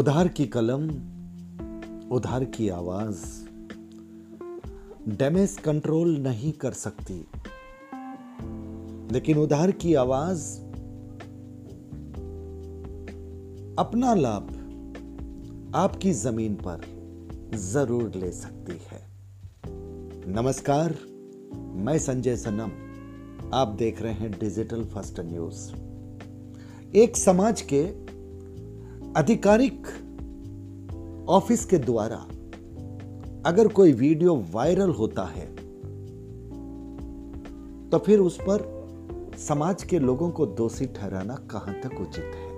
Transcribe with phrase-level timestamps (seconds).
[0.00, 0.88] उधार की कलम,
[2.10, 3.48] उधार की आवाज़।
[5.08, 7.26] डैमेज कंट्रोल नहीं कर सकती।
[9.12, 10.58] लेकिन उधार की आवाज़,
[13.78, 14.48] अपना लाभ
[15.74, 16.80] आपकी ज़मीन पर
[17.58, 19.06] ज़रूर ले सकती है।
[20.32, 20.98] नमस्कार,
[21.74, 22.70] मैं संजय सनम
[23.54, 25.72] आप देख रहे हैं डिजिटल फ़र्स्ट न्यूज़।
[26.96, 28.09] एक समाज के
[29.16, 29.86] आधिकारिक
[31.28, 32.16] ऑफ़िस के द्वारा
[33.46, 35.56] अगर कोई वीडियो वायरल होता है
[37.90, 38.80] तो फिर उस पर
[39.38, 42.50] समाज के लोगों को दोषी ठहराना कहाँ तक उचित है?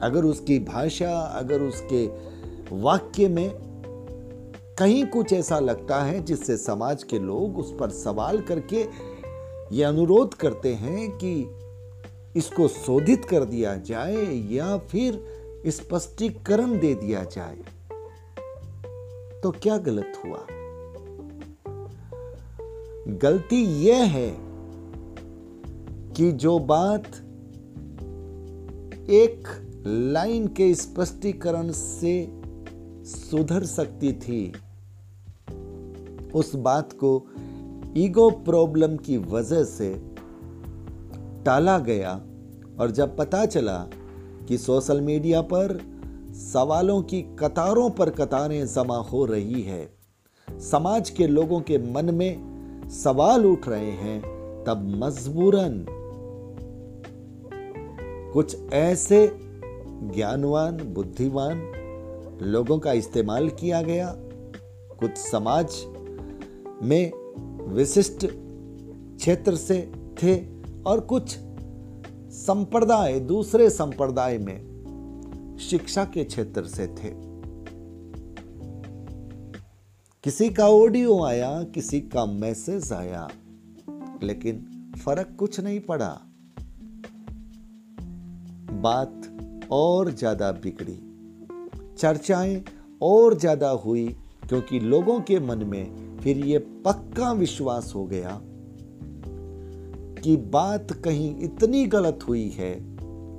[0.00, 2.06] अगर उसकी भाषा, अगर उसके
[2.76, 3.50] वाक्य में
[4.78, 8.86] कहीं कुछ ऐसा लगता है जिससे समाज के लोग उस पर सवाल करके
[9.72, 11.46] ये अनुरोध करते हैं कि
[12.36, 15.26] इसको शोधित कर दिया जाए या फिर
[15.66, 17.58] स्पष्टीकरण दे दिया जाए।
[19.40, 20.46] तो क्या गलत हुआ?
[23.08, 24.36] गलती यह है
[26.12, 27.06] कि जो बात
[29.10, 29.48] एक
[29.86, 32.40] लाइन के स्पष्टीकरण से
[33.04, 34.52] सुधर सकती थी,
[36.34, 37.26] उस बात को
[37.96, 40.14] ईगो प्रॉब्लम की वजह से
[41.44, 42.20] टाला गया।
[42.80, 43.78] और जब पता चला
[44.48, 45.80] कि सोशल मीडिया पर
[46.32, 49.94] सवालों की कतारों पर कतारें जमा हो रही है,
[50.48, 54.20] समाज के लोगों के मन में सवाल उठ रहे हैं,
[54.64, 55.86] तब मजबूरन
[58.32, 59.36] कुछ ऐसे
[60.14, 61.60] ज्ञानवान, बुद्धिमान
[62.42, 64.14] लोगों का इस्तेमाल किया गया।
[65.00, 65.84] कुछ समाज
[66.82, 67.12] में
[67.68, 69.92] विशिष्ट क्षेत्र से
[70.22, 70.36] थे
[70.86, 71.36] और कुछ
[72.34, 77.10] संप्रदाय, दूसरे संप्रदाय में शिक्षा के क्षेत्र से थे।
[80.24, 83.28] किसी का ऑडियो आया, किसी का मैसेज आया,
[84.22, 84.66] लेकिन
[85.04, 86.20] फ़र्क कुछ नहीं पड़ा।
[88.70, 89.20] बात
[89.70, 90.98] और ज़्यादा बिगड़ी।
[91.98, 92.64] चर्चाएँ
[93.02, 94.16] और ज़्यादा हुई,
[94.48, 98.40] क्योंकि लोगों के मन में फिर यह पक्का विश्वास हो गया
[100.24, 102.76] कि बात कहीं इतनी गलत हुई है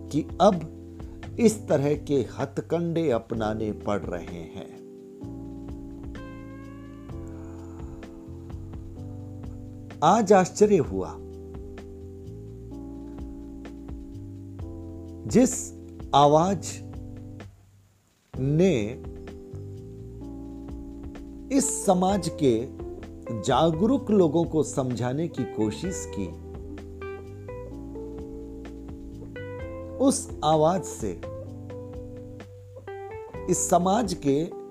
[0.09, 0.71] कि अब
[1.39, 4.75] इस तरह के हथकंडे अपनाने पड़ रहे हैं।
[10.03, 11.15] आज आश्चर्य हुआ।
[15.27, 15.73] जिस
[16.15, 16.65] आवाज़
[18.39, 19.03] ने
[21.57, 22.67] इस समाज के
[23.41, 26.44] जागरूक लोगों को समझाने की कोशिश की
[30.05, 31.21] उस आवाज़ से।
[33.49, 34.65] इस समाज के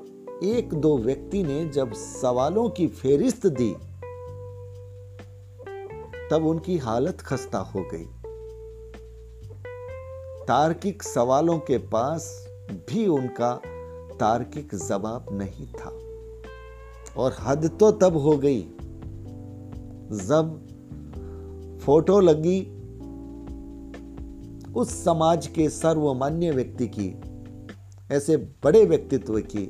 [0.50, 3.72] एक दो व्यक्ति ने जब सवालों की फेरिस्त दी,
[6.30, 8.04] तब उनकी हालत खस्ता हो गई।
[10.48, 12.48] तार्किक सवालों के पास
[12.88, 13.60] भी उनका
[14.20, 15.98] तार्किक जवाब नहीं था।
[17.16, 18.62] और हद तो तब हो गई,
[20.12, 20.60] जब
[21.84, 22.73] फ़ोटो लगी
[24.76, 27.14] उस समाज के सर्वमान्य व्यक्ति की,
[28.14, 29.66] ऐसे बड़े व्यक्तित्व की।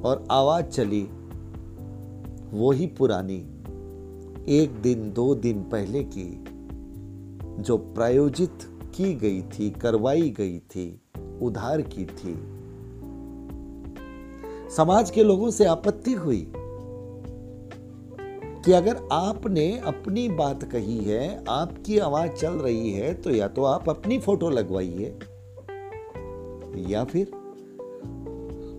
[0.00, 1.08] और आवाज़ चली,
[2.50, 3.38] वो ही पुरानी,
[4.48, 6.44] एक दिन, दो दिन पहले की,
[7.62, 8.58] जो प्रायोजित
[8.94, 11.00] की गई थी, करवाई गई थी,
[11.42, 12.56] उधार की थी।
[14.76, 16.52] समाज के लोगों से आपत्ति हुई।
[18.66, 23.64] कि अगर आपने अपनी बात कही है, आपकी आवाज़ चल रही है तो या तो
[23.64, 25.14] आप अपनी फ़ोटो लगवाइए,
[26.90, 27.30] या फिर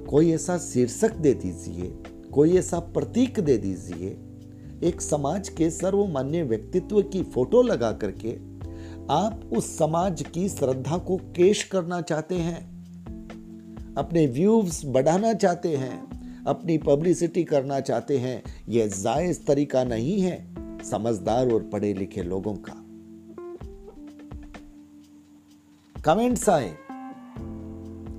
[0.09, 1.92] कोई ऐसा शीर्षक दे दीजिए,
[2.31, 4.09] कोई ऐसा प्रतीक दे दीजिए,
[4.84, 8.36] एक समाज के सर्वमान्य व्यक्तित्व की फ़ोटो लगा करके
[9.13, 12.60] आप उस समाज की श्रद्धा को केश करना चाहते हैं,
[13.98, 16.06] अपने व्यूज़ बढ़ाना चाहते हैं
[16.48, 20.54] अपनी पब्लिसिटी करना चाहते हैं। यह जायज़ तरीका नहीं है,
[20.84, 22.84] समझदार और पढ़े लिखे लोगों का।
[26.02, 26.78] कमेंट्स आए,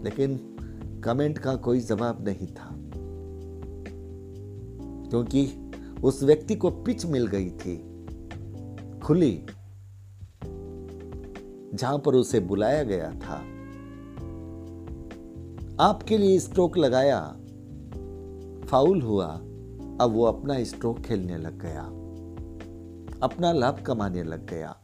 [0.04, 0.56] लेकिन
[1.04, 2.74] कमेंट का कोई जवाब नहीं था।
[5.10, 5.70] क्योंकि
[6.04, 7.76] उस व्यक्ति को पिच मिल गई थी,
[9.00, 9.46] खुली,
[11.74, 13.44] जहाँ पर उसे बुलाया गया था।
[15.80, 17.37] आपके लिए स्ट्रोक लगाया
[18.70, 19.26] फाउल हुआ,
[20.00, 21.82] अब वो अपना स्ट्रोक खेलने लग गया।
[23.22, 24.76] अपना लाभ कमाने लग गया।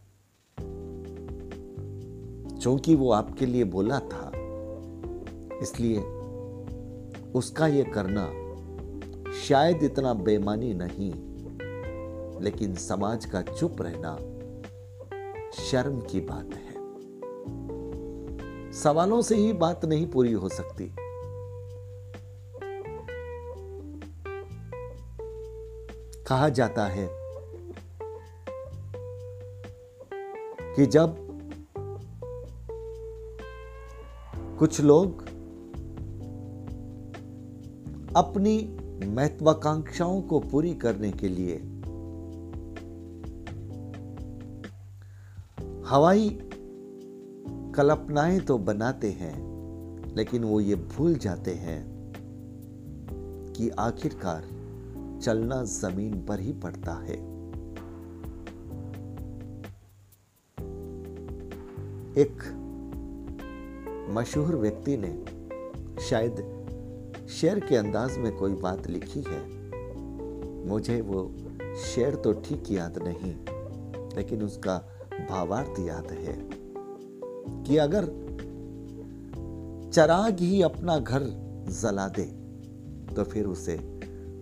[2.58, 4.30] चूँकि वो आपके लिए बोला था,
[5.62, 6.00] इसलिए
[7.32, 8.26] उसका ये करना
[9.32, 11.12] शायद इतना बेमानी नहीं,
[12.40, 14.16] लेकिन समाज का चुप रहना
[15.62, 16.72] शर्म की बात है।
[18.72, 20.92] सवालों से ही बात नहीं पूरी हो सकती।
[26.26, 27.08] कहा जाता है
[30.76, 31.16] कि जब
[34.58, 35.22] कुछ लोग
[38.16, 38.76] अपनी
[39.06, 41.56] महत्वाकांक्षाओं को पूरी करने के लिए
[45.86, 46.38] हवाई
[47.74, 49.36] कल्पनाएँ तो बनाते हैं,
[50.16, 51.94] लेकिन वो ये भूल जाते हैं
[53.56, 54.53] कि आखिरकार
[55.24, 57.14] चलना ज़मीन पर ही पड़ता है।
[62.16, 62.42] एक
[64.10, 65.12] मशहूर व्यक्ति ने
[66.00, 66.42] शायद
[67.30, 69.40] शेर के अंदाज में कोई बात लिखी है।
[70.68, 71.22] मुझे वो
[71.84, 73.34] शेर तो ठीक याद नहीं,
[74.16, 74.76] लेकिन उसका
[75.30, 76.36] भावार्थ याद है
[77.64, 78.06] कि अगर
[79.90, 81.26] चराग ही अपना घर
[81.72, 82.24] जला दे
[83.14, 83.76] तो फिर उसे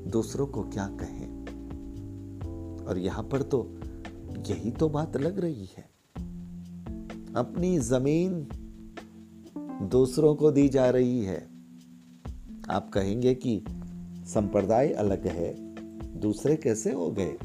[0.06, 1.42] दूसरों को क्या कहें?
[2.86, 3.80] और यहाँ पर तो
[4.46, 5.90] यही तो बात लग रही है।
[7.36, 8.48] अपनी ज़मीन
[9.82, 11.48] दूसरों को दी जा रही है।
[12.70, 13.64] आप कहेंगे कि
[14.26, 15.54] संप्रदाय अलग है,
[16.20, 17.38] दूसरे कैसे हो गए?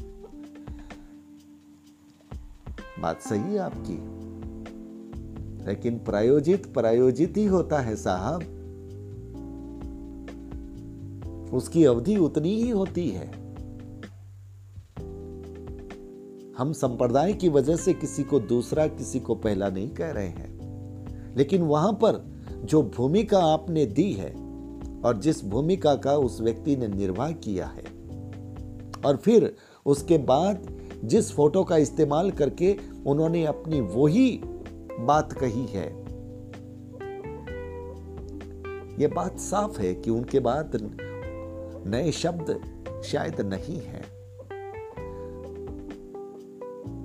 [3.00, 4.18] बात सही है आपकी।
[5.66, 8.57] लेकिन प्रायोजित प्रायोजित ही होता है साहब।
[11.52, 13.48] उसकी अवधि उतनी ही होती है।
[16.58, 20.58] हम संप्रदाय की वजह से किसी को दूसरा, किसी को पहला नहीं कह रहे हैं।
[21.36, 24.30] लेकिन वहाँ पर जो भूमिका आपने दी है
[25.04, 27.84] और जिस भूमिका का उस व्यक्ति ने निर्वाह किया है
[29.06, 29.56] और फिर
[29.86, 34.40] उसके बाद जिस फ़ोटो का इस्तेमाल करके उन्होंने अपनी वही
[35.00, 36.08] बात कही है
[39.02, 40.98] यह बात साफ़ है कि उनके बाद
[41.88, 42.60] नए शब्द
[43.04, 44.02] शायद नहीं है।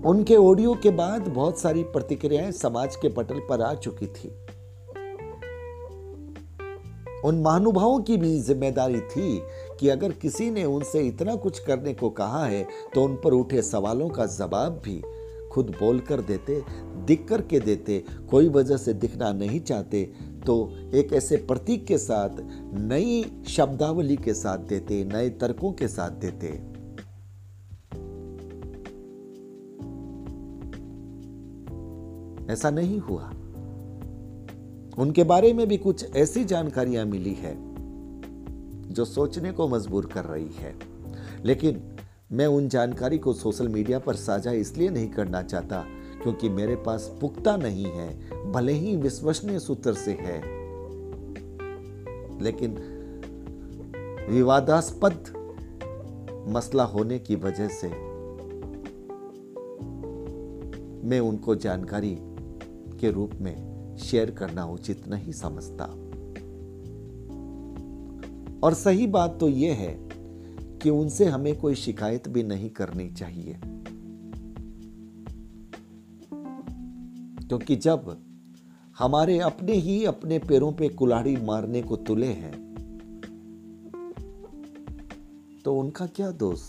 [0.06, 4.30] उनके ऑडियो के बाद बहुत सारी प्रतिक्रियाएँ समाज के पटल पर आ चुकी थी।
[7.26, 9.42] उन महानुभावों की भी ज़िम्मेदारी थी
[9.80, 12.66] कि अगर किसी ने उनसे इतना कुछ करने को कहा है
[12.96, 15.02] तो उन पर उठे सवालों का जवाब भी
[15.54, 16.64] खुद बोल कर देते,
[17.06, 20.14] दिख कर के देते, कोई वजह से दिखना नहीं चाहते
[20.46, 22.30] तो एक ऐसे प्रतीक के साथ,
[22.74, 26.74] नई शब्दावली के साथ देते, नए तर्कों के साथ देते।
[32.54, 33.30] ऐसा नहीं हुआ।
[35.00, 37.56] उनके बारे में भी कुछ ऐसी जानकारियाँ मिली है,
[38.94, 40.76] जो सोचने को मजबूर कर रही है।
[41.46, 41.93] लेकिन
[42.34, 45.86] मैं उन जानकारी को सोशल मीडिया पर साझा इसलिए नहीं करना चाहता
[46.24, 50.42] क्योंकि मेरे पास पुख्ता नहीं है, भले ही विश्वसनीय सूत्र से है।
[52.42, 52.78] लेकिन
[54.30, 55.14] विवादास्पद
[56.48, 57.88] मसला होने की वजह से
[61.08, 62.18] मैं उनको जानकारी
[63.00, 65.86] के रूप में शेयर करना उचित नहीं समझता।
[68.64, 70.03] और सही बात तो यह है
[70.84, 73.60] कि उनसे हमें कोई शिकायत भी नहीं करनी चाहिए।
[77.48, 78.24] क्योंकि जब
[78.98, 82.64] हमारे अपने ही अपने पैरों पे कुल्हाड़ी मारने को तुले हैं
[85.66, 86.62] तो उनका क्या दोष?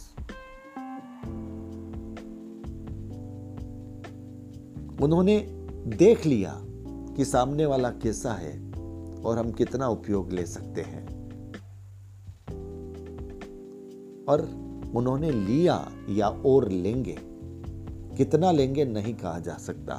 [5.00, 5.38] उन्होंने
[5.86, 6.60] देख लिया
[7.16, 8.72] कि सामने वाला कैसा है
[9.22, 11.03] और हम कितना उपयोग ले सकते हैं।
[14.28, 14.40] और
[14.94, 17.18] उन्होंने लिया या और लेंगे,
[18.16, 19.94] कितना लेंगे नहीं कहा जा सकता।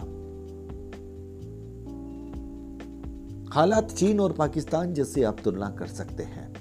[3.54, 6.54] हालात चीन और पाकिस्तान जैसे आप तुलना कर सकते हैं।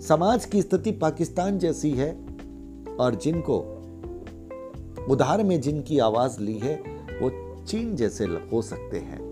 [0.00, 2.12] समाज की स्थिति पाकिस्तान जैसी है
[3.00, 3.58] और जिनको,
[5.10, 6.76] उधार में जिनकी आवाज़ ली है,
[7.22, 9.24] वो चीन जैसे हो सकते हैं।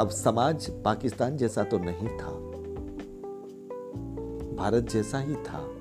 [0.00, 2.51] अब समाज पाकिस्तान जैसा तो नहीं था।
[4.62, 5.78] भारत जैसा ही था।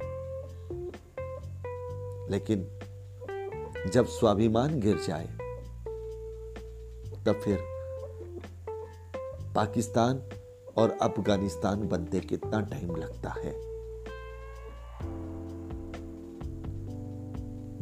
[2.29, 2.79] लेकिन
[3.93, 5.25] जब स्वाभिमान गिर जाए,
[7.25, 7.59] तब फिर
[9.55, 10.23] पाकिस्तान
[10.77, 13.53] और अफ़गानिस्तान बनते कितना टाइम लगता है।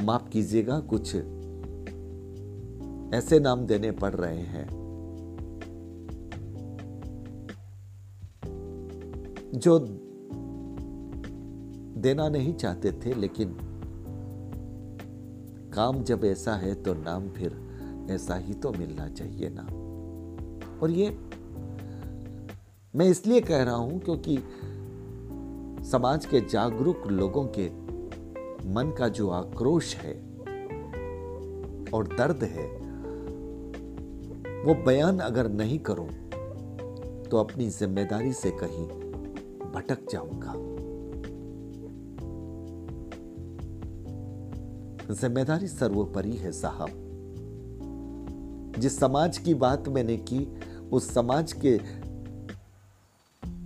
[0.05, 1.15] माफ़ कीजिएगा, कुछ
[3.15, 4.67] ऐसे नाम देने पड़ रहे हैं
[9.55, 10.05] जो
[12.01, 13.57] देना नहीं चाहते थे, लेकिन
[15.73, 17.57] काम जब ऐसा है तो नाम फिर
[18.11, 19.63] ऐसा ही तो मिलना चाहिए ना।
[20.81, 21.09] और ये
[22.93, 24.37] मैं इसलिए कह रहा हूँ क्योंकि
[25.89, 27.67] समाज के जागरूक लोगों के
[28.69, 30.13] मन का जो आक्रोश है
[31.93, 32.65] और दर्द है,
[34.59, 36.09] वो बयान अगर नहीं करूँ
[37.23, 38.87] तो अपनी ज़िम्मेदारी से कहीं
[39.71, 40.53] भटक जाऊँगा।
[45.11, 46.89] ज़िम्मेदारी सर्वोपरि है साहब।
[48.79, 50.39] जिस समाज की बात मैंने की,
[50.91, 51.77] उस समाज के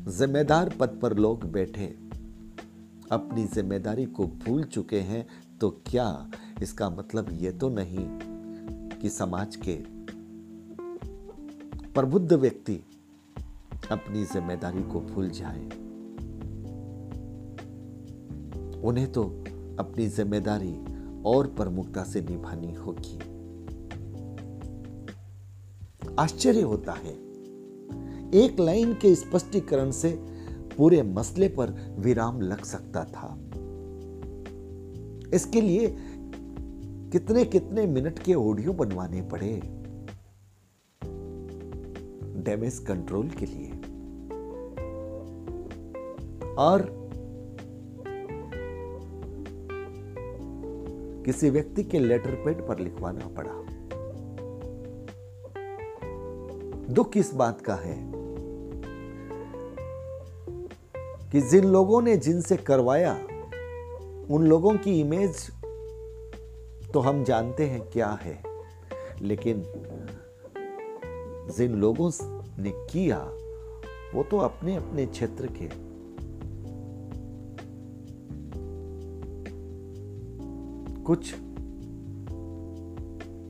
[0.10, 1.86] जिम्मेदार पद पर लोग बैठे।
[3.12, 5.26] अपनी ज़िम्मेदारी को भूल चुके हैं
[5.62, 6.08] तो क्या
[6.62, 8.08] इसका मतलब ये तो नहीं
[9.00, 9.76] कि समाज के
[11.94, 12.80] प्रबुद्ध व्यक्ति
[13.92, 15.64] अपनी ज़िम्मेदारी को भूल जाए।
[18.82, 19.24] उन्हें तो
[19.80, 20.76] अपनी ज़िम्मेदारी
[21.26, 23.20] और प्रमुखता से निभानी होगी।
[26.20, 27.14] आश्चर्य होता है।
[28.44, 30.26] एक लाइन के स्पष्टीकरण से
[30.78, 33.40] पूरे मसले पर विराम लग सकता था।
[35.34, 35.98] इसके लिए
[37.12, 39.62] कितने कितने मिनट के ऑडियो बनवाने पड़े?
[42.42, 43.72] डैमेज कंट्रोल के लिए।
[46.54, 47.03] और
[51.26, 53.52] किसी व्यक्ति के लेटर पेड पर लिखवाना पड़ा।
[56.94, 57.96] दुख इस बात का है
[61.32, 63.14] कि जिन लोगों ने जिनसे करवाया,
[64.30, 65.50] उन लोगों की इमेज
[66.94, 68.42] तो हम जानते हैं क्या है,
[69.22, 69.64] लेकिन
[71.58, 72.12] जिन लोगों
[72.60, 73.18] ने किया,
[74.14, 75.68] वो तो अपने अपने क्षेत्र के
[81.06, 81.36] कुछ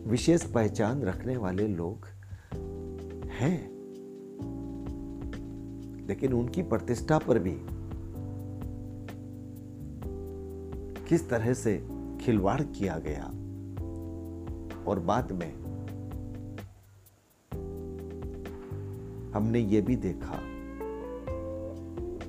[0.07, 2.05] विशेष पहचान रखने वाले लोग
[3.27, 3.73] हैं।
[6.07, 7.57] लेकिन उनकी प्रतिष्ठा पर भी
[11.05, 11.87] किस तरह से
[12.21, 13.25] खिलवाड़ किया गया
[14.87, 15.63] और बाद में
[19.31, 20.39] हमने ये भी देखा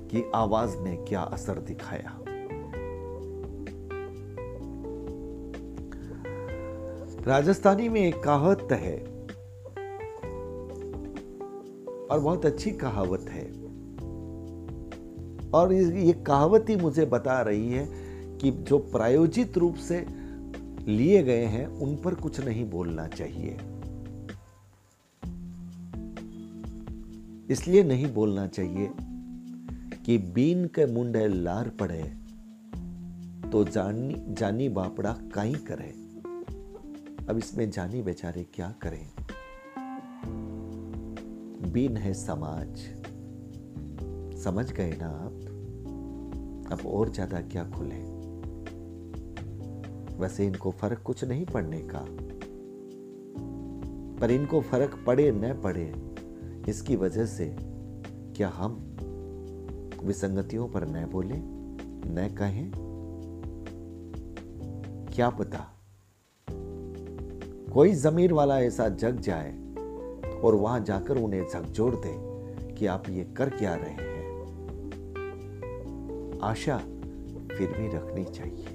[0.08, 2.23] कि आवाज़ ने क्या असर दिखाया।
[7.26, 8.96] राजस्थानी में एक कहावत है
[12.06, 13.44] और बहुत अच्छी कहावत है।
[15.50, 17.86] और ये कहावत ही मुझे बता रही है
[18.38, 20.06] कि जो प्रायोजित रूप से
[20.88, 23.56] लिए गए हैं, उन पर कुछ नहीं बोलना चाहिए।
[27.50, 28.90] इसलिए नहीं बोलना चाहिए
[30.06, 32.02] कि बीन के मुंडे लार पड़े
[33.50, 36.03] तो जानी जानी बापड़ा काई करे।
[37.28, 39.08] अब इसमें जानी बेचारे क्या करें?
[41.72, 42.78] बीन है समाज।
[44.44, 45.40] समझ गए ना आप?
[46.72, 48.14] अब और ज़्यादा क्या खुले?
[50.18, 52.06] वैसे इनको फ़र्क कुछ नहीं पड़ने का।
[54.20, 55.94] पर इनको फ़र्क पड़े न पड़े,
[56.70, 57.56] इसकी वजह से
[58.36, 58.96] क्या हम
[60.04, 61.34] विसंगतियों पर न बोले,
[62.12, 62.72] न कहें?
[65.14, 65.73] क्या पता?
[67.74, 69.50] कोई जमीर वाला ऐसा जग जाए
[70.40, 72.12] और वहाँ जाकर उन्हें झकझोर दे
[72.74, 74.40] कि आप ये कर क्या रहे हैं।
[76.42, 76.78] आशा
[77.58, 78.66] फिर भी रखनी चाहिए।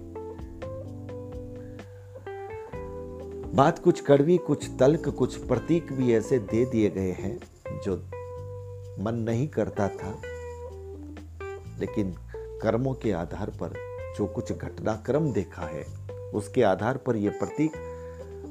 [3.56, 7.40] बात कुछ कड़वी, कुछ तल्क कुछ प्रतीक भी ऐसे दे दिए गए हैं
[7.84, 7.98] जो
[9.04, 10.22] मन नहीं करता था।
[11.80, 13.74] लेकिन कर्मों के आधार पर
[14.18, 15.86] जो कुछ घटनाक्रम देखा है,
[16.32, 17.72] उसके आधार पर यह प्रतीक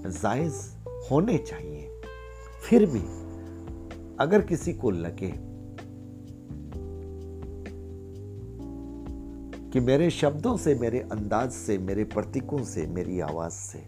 [0.08, 1.88] जायज़ होने चाहिए।
[2.68, 3.02] फिर भी
[4.20, 5.32] अगर किसी को लगे
[9.72, 13.78] कि मेरे शब्दों से, मेरे अंदाज से, मेरे प्रतीकों से, मेरी आवाज़ से,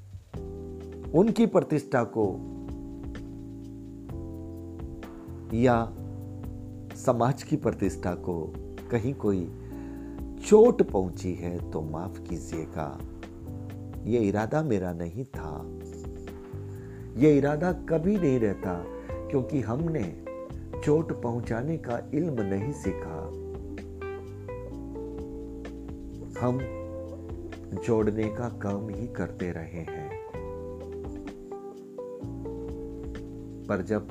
[1.12, 2.46] उनकी प्रतिष्ठा को
[5.54, 5.92] या
[6.96, 8.52] समाज की प्रतिष्ठा को
[8.90, 9.56] कहीं कोई
[10.46, 13.00] चोट पहुँची है तो माफ़ कीजिएगा।
[14.04, 15.80] यह इरादा मेरा नहीं था।
[17.20, 18.84] ये इरादा कभी नहीं रहता
[19.30, 20.24] क्योंकि हमने
[20.84, 23.16] चोट पहुँचाने का इल्म नहीं सीखा।
[26.40, 26.58] हम
[27.86, 30.08] जोड़ने का काम ही करते रहे हैं।
[33.66, 34.08] पर जब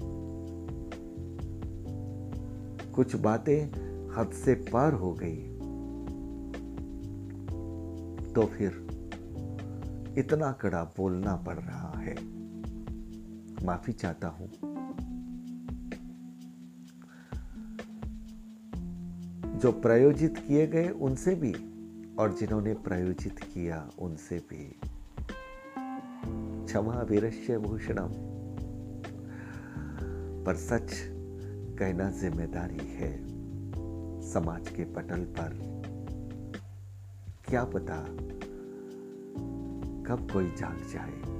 [2.95, 3.65] कुछ बातें
[4.15, 5.37] हद से पार हो गई
[8.33, 8.87] तो फिर
[10.17, 12.38] इतना कड़ा बोलना पड़ रहा है।
[13.63, 14.49] माफ़ी चाहता हूँ।
[19.59, 21.53] जो प्रायोजित किए गए उनसे भी
[22.15, 24.79] और जिन्होंने प्रायोजित किया उनसे भी।
[26.65, 28.13] क्षमा वीरस्य भूषणम।
[30.45, 30.91] पर सच
[31.79, 33.11] कहना ज़िम्मेदारी है
[34.21, 35.81] समाज के पटल पर।
[37.47, 38.05] क्या पता
[40.07, 41.38] कब कोई जाग जाए।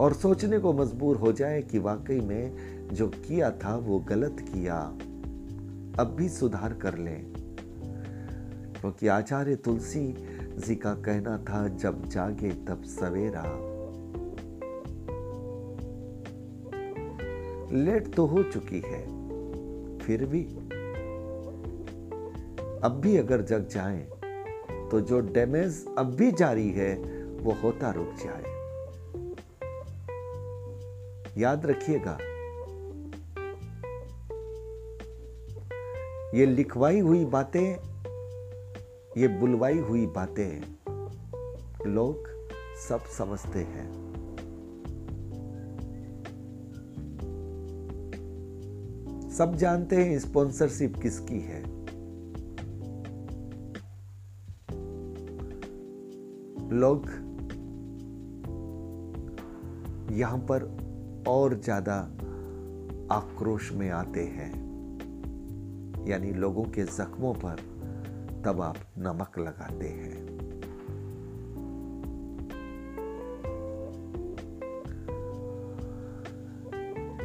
[0.00, 2.52] और सोचने को मजबूर हो जाए कि वाकई में
[2.92, 4.76] जो किया था वो गलत किया।
[5.98, 7.32] अब भी सुधार कर लें।
[8.80, 10.14] क्योंकि तो आचार्य तुलसी
[10.66, 13.44] जी का कहना था, जब जागे तब सवेरा।
[17.72, 19.06] लेट तो हो चुकी है,
[19.98, 20.44] फिर भी।
[22.84, 24.08] अब भी अगर जग जाए
[24.90, 28.59] तो जो डैमेज अब भी जारी है, वो होता रुक जाए।
[31.40, 32.18] याद रखिएगा,
[36.34, 37.68] ये लिखवाई हुई बातें,
[39.16, 40.60] ये बुलवाई हुई बातें
[41.86, 42.28] लोग
[42.88, 43.88] सब समझते हैं।
[49.30, 51.62] सब जानते हैं स्पॉन्सरशिप किसकी है।
[56.72, 57.06] लोग
[60.12, 60.89] यहाँ पर
[61.30, 61.96] और ज़्यादा
[63.12, 64.52] आक्रोश में आते हैं।
[66.08, 67.56] यानी लोगों के जख्मों पर
[68.44, 70.28] तब आप नमक लगाते हैं।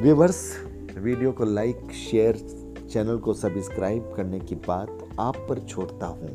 [0.02, 0.40] व्यूवर्स,
[0.96, 2.36] वीडियो को लाइक, शेयर,
[2.90, 6.28] चैनल को सब्सक्राइब करने की बात आप पर छोड़ता हूँ।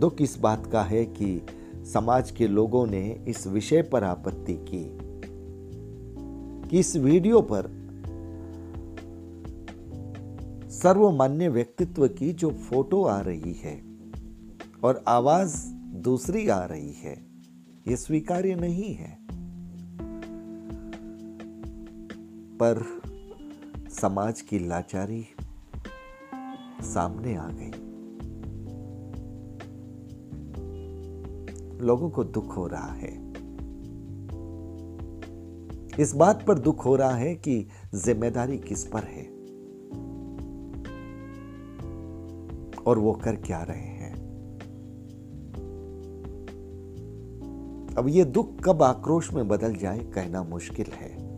[0.00, 1.30] दुख इस बात का है कि
[1.92, 4.98] समाज के लोगों ने इस विषय पर आपत्ति की
[6.68, 7.80] कि इस वीडियो पर
[10.70, 13.82] सर्वमान्य व्यक्तित्व की जो फ़ोटो आ रही है
[14.84, 17.26] और आवाज़ दूसरी आ रही है
[17.88, 19.18] यह स्वीकार्य नहीं है।
[22.58, 23.02] पर
[23.90, 25.26] समाज की लाचारी
[26.82, 27.89] सामने आ गई।
[31.80, 33.30] लोगों को दुख हो रहा है।
[36.00, 39.40] इस बात पर दुख हो रहा है कि ज़िम्मेदारी किस पर है।
[42.86, 44.00] और वो कर क्या रहे हैं।
[47.98, 51.30] अब ये दुख कब आक्रोश में बदल जाए कहना मुश्किल है।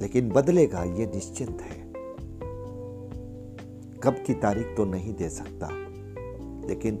[0.00, 1.77] लेकिन बदलेगा ये निश्चिंत है।
[4.04, 5.68] कब की तारीख तो नहीं दे सकता।
[6.68, 6.96] लेकिन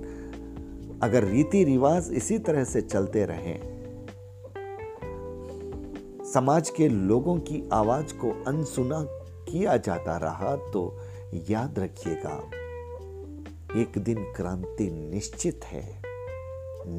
[1.02, 3.56] अगर रीति रिवाज इसी तरह से चलते रहे,
[6.24, 9.00] समाज के लोगों की आवाज़ को अनसुना
[9.50, 10.82] किया जाता रहा तो
[11.50, 12.36] याद रखिएगा,
[13.76, 15.86] एक दिन क्रांति निश्चित है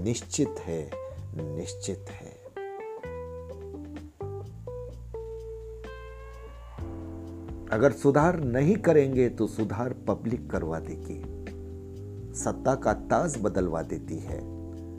[0.04, 0.90] निश्चित है
[1.36, 2.29] निश्चित है।
[7.72, 11.22] अगर सुधार नहीं करेंगे तो सुधार पब्लिक करवा देगी।
[12.34, 14.40] सत्ता का ताज बदलवा देती है।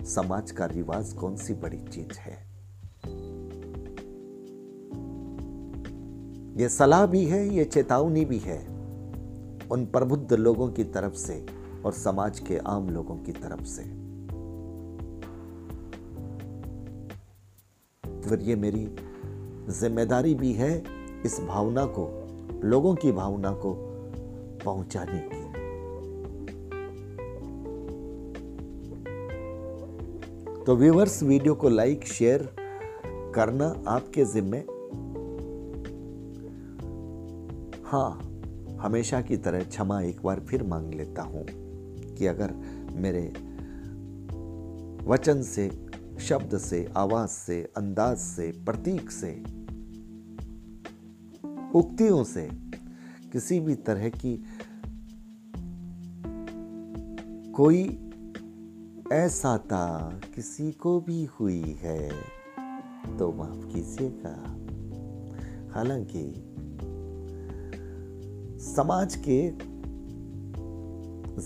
[0.05, 2.51] समाज का रिवाज कौन सी बड़ी चीज़ है?
[6.57, 8.67] ये सलाह भी है, ये चेतावनी भी है।
[9.73, 11.47] उन प्रबुद्ध लोगों की तरफ़ से
[11.85, 13.83] और समाज के आम लोगों की तरफ़ से।
[18.29, 18.97] फिर ये मेरी
[19.69, 20.85] ज़िम्मेदारी भी है
[21.27, 22.20] इस भावना को
[22.65, 23.75] लोगों की भावना को
[24.65, 25.41] पहुँचाने की
[30.65, 32.49] तो व्यूवर्स वीडियो को लाइक शेयर
[33.35, 34.59] करना आपके जिम्मे।
[37.87, 38.21] हाँ
[38.81, 41.47] हमेशा की तरह क्षमा एक बार फिर मांग लेता हूँ
[42.17, 42.53] कि अगर
[42.93, 43.27] मेरे
[45.07, 45.69] वचन से,
[46.21, 49.31] शब्द से, आवाज़ से, अंदाज से, प्रतीक से
[51.75, 52.51] उक्तियों से
[53.33, 54.45] किसी भी तरह की
[57.53, 57.99] कोई
[59.13, 62.11] ऐसा था किसी को भी हुई है
[63.19, 64.57] तो माफ़ कीजिएगा।
[65.75, 66.25] हालाँकि
[68.65, 69.51] समाज के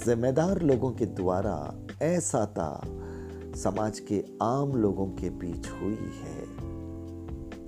[0.04, 2.82] जिम्मेदार लोगों के द्वारा ऐसा था
[3.56, 6.42] समाज के आम लोगों के बीच हुई है।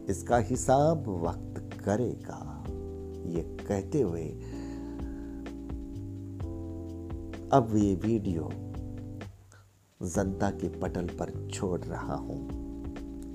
[0.07, 2.64] इसका हिसाब वक्त करेगा?
[3.27, 4.25] ये कहते हुए
[7.53, 8.51] अब ये वीडियो
[10.03, 12.49] जनता के पटल पर छोड़ रहा हूँ।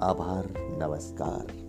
[0.03, 1.60] आभार, नमस्कार।